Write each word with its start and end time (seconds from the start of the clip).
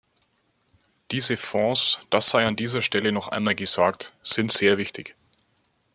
Diese 1.11 1.37
Fonds 1.37 2.01
das 2.09 2.27
sei 2.31 2.43
an 2.47 2.55
dieser 2.55 2.81
Stelle 2.81 3.11
noch 3.11 3.27
einmal 3.27 3.53
gesagt 3.53 4.13
sind 4.23 4.51
sehr 4.51 4.79
wichtig. 4.79 5.15